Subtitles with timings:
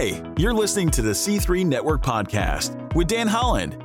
[0.00, 3.76] Hey, you're listening to the C3 Network Podcast with Dan Holland.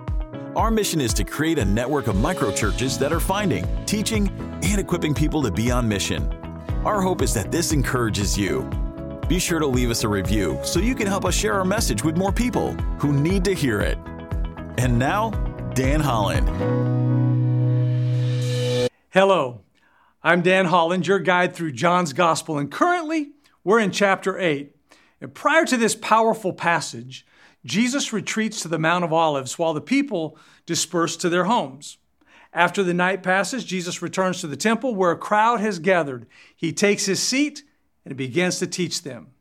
[0.56, 4.30] Our mission is to create a network of microchurches that are finding, teaching,
[4.64, 6.32] and equipping people to be on mission.
[6.86, 8.62] Our hope is that this encourages you.
[9.28, 12.02] Be sure to leave us a review so you can help us share our message
[12.02, 13.98] with more people who need to hear it.
[14.78, 15.32] And now,
[15.74, 16.48] Dan Holland.
[19.10, 19.64] Hello,
[20.24, 23.32] I'm Dan Holland, your guide through John's Gospel, and currently
[23.66, 24.75] we're in chapter 8.
[25.22, 27.26] And prior to this powerful passage,
[27.66, 31.98] Jesus retreats to the Mount of Olives while the people disperse to their homes.
[32.54, 36.26] After the night passes, Jesus returns to the temple where a crowd has gathered.
[36.56, 37.64] He takes his seat
[38.06, 39.32] and begins to teach them.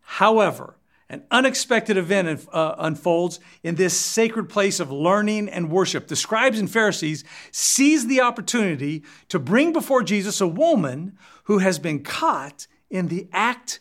[0.00, 0.76] However,
[1.08, 6.08] an unexpected event uh, unfolds in this sacred place of learning and worship.
[6.08, 11.78] The scribes and Pharisees seize the opportunity to bring before Jesus a woman who has
[11.78, 13.80] been caught in the act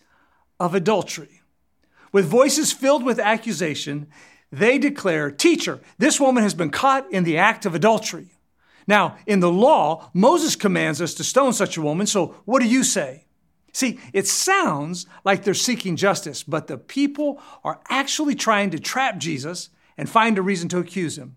[0.59, 1.41] of adultery.
[2.11, 4.07] With voices filled with accusation,
[4.51, 8.29] they declare, Teacher, this woman has been caught in the act of adultery.
[8.87, 12.67] Now, in the law, Moses commands us to stone such a woman, so what do
[12.67, 13.25] you say?
[13.73, 19.17] See, it sounds like they're seeking justice, but the people are actually trying to trap
[19.17, 21.35] Jesus and find a reason to accuse him.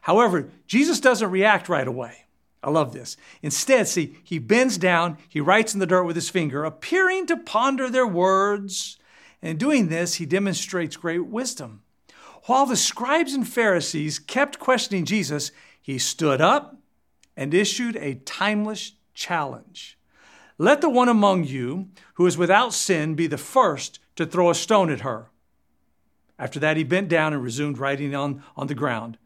[0.00, 2.25] However, Jesus doesn't react right away.
[2.66, 3.16] I love this.
[3.42, 7.36] Instead, see, he bends down, he writes in the dirt with his finger, appearing to
[7.36, 8.98] ponder their words.
[9.40, 11.82] And in doing this, he demonstrates great wisdom.
[12.46, 16.76] While the scribes and Pharisees kept questioning Jesus, he stood up
[17.36, 19.96] and issued a timeless challenge.
[20.58, 24.56] Let the one among you who is without sin be the first to throw a
[24.56, 25.30] stone at her.
[26.36, 29.18] After that, he bent down and resumed writing on, on the ground.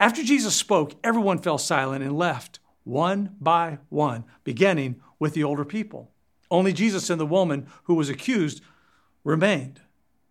[0.00, 5.64] After Jesus spoke, everyone fell silent and left, one by one, beginning with the older
[5.64, 6.10] people.
[6.50, 8.62] Only Jesus and the woman who was accused
[9.24, 9.80] remained.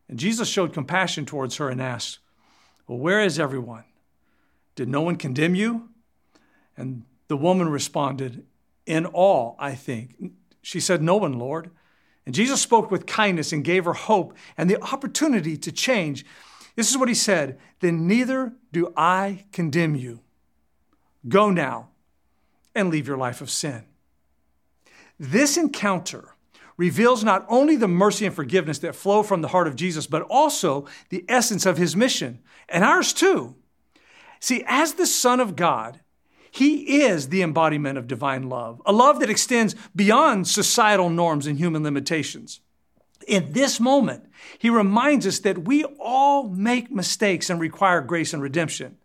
[0.09, 2.19] And Jesus showed compassion towards her and asked,
[2.87, 3.83] Well, where is everyone?
[4.75, 5.89] Did no one condemn you?
[6.77, 8.45] And the woman responded,
[8.85, 10.31] In all, I think.
[10.61, 11.71] She said, No one, Lord.
[12.25, 16.25] And Jesus spoke with kindness and gave her hope and the opportunity to change.
[16.77, 20.21] This is what he said Then neither do I condemn you.
[21.27, 21.89] Go now
[22.73, 23.83] and leave your life of sin.
[25.19, 26.35] This encounter
[26.77, 30.21] reveals not only the mercy and forgiveness that flow from the heart of Jesus, but
[30.23, 32.39] also the essence of his mission,
[32.69, 33.55] and ours too.
[34.39, 35.99] See, as the Son of God,
[36.51, 41.57] he is the embodiment of divine love, a love that extends beyond societal norms and
[41.57, 42.61] human limitations.
[43.27, 44.25] In this moment,
[44.57, 48.97] he reminds us that we all make mistakes and require grace and redemption.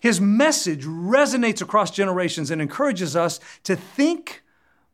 [0.00, 4.42] His message resonates across generations and encourages us to think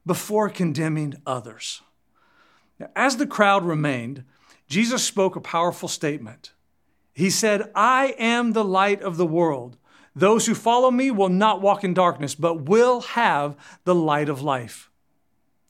[0.07, 1.83] before condemning others.
[2.79, 4.25] Now, as the crowd remained,
[4.69, 6.53] Jesus spoke a powerful statement.
[7.13, 9.77] He said, I am the light of the world.
[10.15, 14.43] Those who follow me will not walk in darkness, but will have the light of
[14.43, 14.88] life.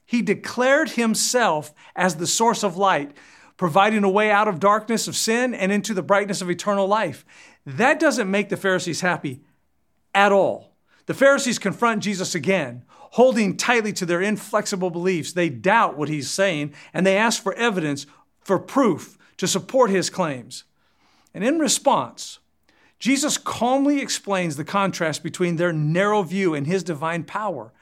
[0.09, 3.15] He declared himself as the source of light,
[3.59, 7.27] providing a way out of darkness of sin and into the brightness of eternal life.
[7.67, 9.43] That doesn't make the Pharisees happy
[10.15, 10.73] at all.
[11.05, 15.35] The Pharisees confront Jesus again, holding tightly to their inflexible beliefs.
[15.35, 18.07] They doubt what he's saying and they ask for evidence,
[18.41, 20.65] for proof to support his claims.
[21.35, 22.39] And in response,
[22.99, 27.75] Jesus calmly explains the contrast between their narrow view and his divine power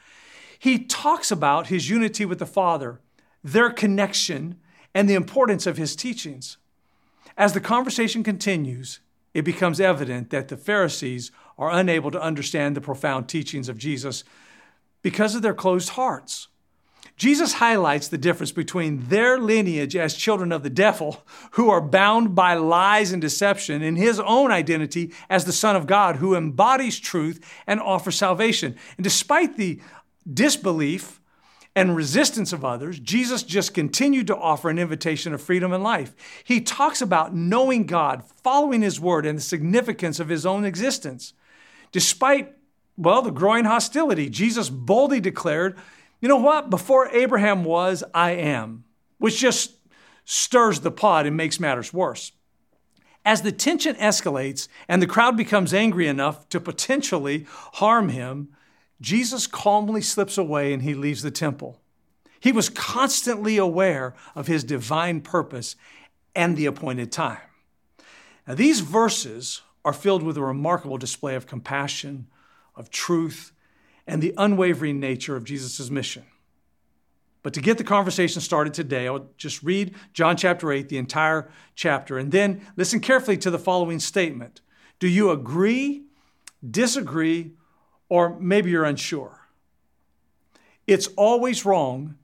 [0.59, 3.01] he talks about his unity with the Father,
[3.43, 4.57] their connection,
[4.95, 6.57] and the importance of his teachings.
[7.37, 9.01] As the conversation continues,
[9.35, 14.25] it becomes evident that the Pharisees are unable to understand the profound teachings of Jesus
[15.03, 16.49] because of their closed hearts.
[17.17, 22.35] Jesus highlights the difference between their lineage as children of the devil, who are bound
[22.35, 26.99] by lies and deception, and his own identity as the Son of God, who embodies
[26.99, 28.77] truth and offers salvation.
[28.99, 29.81] And despite the
[30.33, 31.21] disbelief
[31.75, 36.17] and resistance of others, Jesus just continued to offer an invitation of freedom and life.
[36.43, 41.35] He talks about knowing God, following His word, and the significance of His own existence.
[41.93, 42.55] Despite,
[42.97, 45.77] well, the growing hostility, Jesus boldly declared,
[46.21, 46.71] you know what?
[46.71, 48.85] Before Abraham was, I am,
[49.19, 49.73] which just
[50.25, 52.33] stirs the pot and makes matters worse.
[53.25, 58.49] As the tension escalates and the crowd becomes angry enough to potentially harm him,
[59.01, 61.81] Jesus calmly slips away and he leaves the temple.
[62.41, 65.77] He was constantly aware of his divine purpose
[66.35, 67.39] and the appointed time.
[68.47, 72.27] Now, these verses are filled with a remarkable display of compassion,
[72.75, 73.53] of truth,
[74.07, 76.25] and the unwavering nature of Jesus' mission.
[77.43, 81.49] But to get the conversation started today, I'll just read John chapter 8, the entire
[81.75, 84.61] chapter, and then listen carefully to the following statement.
[84.99, 86.03] Do you agree,
[86.69, 87.53] disagree,
[88.09, 89.49] or maybe you're unsure?
[90.87, 92.17] It's always wrong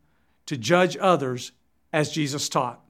[0.47, 1.53] to judge others
[1.93, 2.81] as Jesus taught.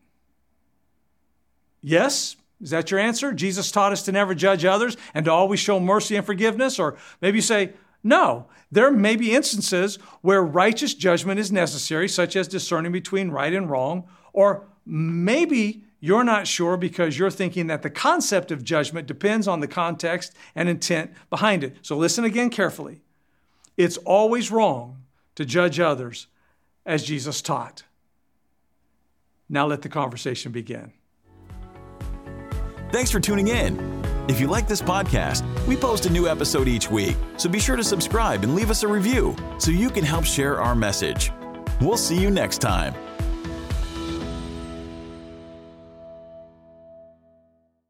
[1.82, 2.36] Yes?
[2.60, 3.32] Is that your answer?
[3.32, 6.78] Jesus taught us to never judge others and to always show mercy and forgiveness?
[6.78, 7.72] Or maybe you say,
[8.04, 13.52] no, there may be instances where righteous judgment is necessary, such as discerning between right
[13.52, 19.06] and wrong, or maybe you're not sure because you're thinking that the concept of judgment
[19.06, 21.76] depends on the context and intent behind it.
[21.82, 23.02] So listen again carefully.
[23.76, 25.04] It's always wrong
[25.36, 26.26] to judge others
[26.84, 27.84] as Jesus taught.
[29.48, 30.92] Now let the conversation begin.
[32.90, 34.02] Thanks for tuning in.
[34.28, 37.76] If you like this podcast, we post a new episode each week, so be sure
[37.76, 41.30] to subscribe and leave us a review so you can help share our message.
[41.80, 43.11] We'll see you next time.